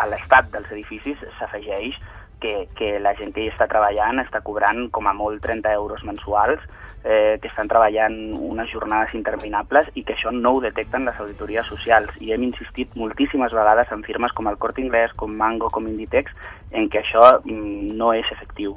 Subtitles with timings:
[0.00, 1.98] a l'estat dels edificis s'afegeix
[2.40, 6.02] que, que la gent que hi està treballant està cobrant com a molt 30 euros
[6.08, 6.62] mensuals,
[7.04, 11.68] eh, que estan treballant unes jornades interminables i que això no ho detecten les auditories
[11.68, 12.12] socials.
[12.20, 16.32] I hem insistit moltíssimes vegades en firmes com el Corte Inglés, com Mango, com Inditex,
[16.72, 18.76] en que això mm, no és efectiu.